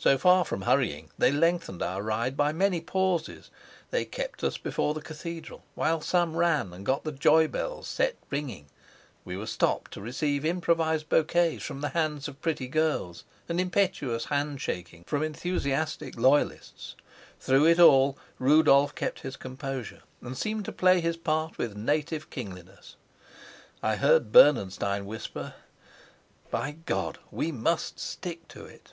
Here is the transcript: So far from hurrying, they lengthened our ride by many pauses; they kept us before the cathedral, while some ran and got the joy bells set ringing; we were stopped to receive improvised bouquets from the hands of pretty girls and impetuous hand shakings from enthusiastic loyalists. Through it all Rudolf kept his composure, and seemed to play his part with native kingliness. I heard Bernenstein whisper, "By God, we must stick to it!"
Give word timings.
So 0.00 0.16
far 0.16 0.44
from 0.44 0.62
hurrying, 0.62 1.10
they 1.18 1.32
lengthened 1.32 1.82
our 1.82 2.02
ride 2.04 2.36
by 2.36 2.52
many 2.52 2.80
pauses; 2.80 3.50
they 3.90 4.04
kept 4.04 4.44
us 4.44 4.56
before 4.56 4.94
the 4.94 5.02
cathedral, 5.02 5.64
while 5.74 6.00
some 6.02 6.36
ran 6.36 6.72
and 6.72 6.86
got 6.86 7.02
the 7.02 7.10
joy 7.10 7.48
bells 7.48 7.88
set 7.88 8.14
ringing; 8.30 8.66
we 9.24 9.36
were 9.36 9.44
stopped 9.48 9.90
to 9.94 10.00
receive 10.00 10.44
improvised 10.44 11.08
bouquets 11.08 11.64
from 11.64 11.80
the 11.80 11.88
hands 11.88 12.28
of 12.28 12.40
pretty 12.40 12.68
girls 12.68 13.24
and 13.48 13.60
impetuous 13.60 14.26
hand 14.26 14.60
shakings 14.60 15.02
from 15.08 15.24
enthusiastic 15.24 16.16
loyalists. 16.16 16.94
Through 17.40 17.66
it 17.66 17.80
all 17.80 18.16
Rudolf 18.38 18.94
kept 18.94 19.22
his 19.22 19.34
composure, 19.36 20.02
and 20.22 20.38
seemed 20.38 20.64
to 20.66 20.72
play 20.72 21.00
his 21.00 21.16
part 21.16 21.58
with 21.58 21.76
native 21.76 22.30
kingliness. 22.30 22.94
I 23.82 23.96
heard 23.96 24.30
Bernenstein 24.30 25.06
whisper, 25.06 25.54
"By 26.52 26.76
God, 26.86 27.18
we 27.32 27.50
must 27.50 27.98
stick 27.98 28.46
to 28.46 28.64
it!" 28.64 28.92